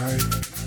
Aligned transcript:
I 0.00 0.57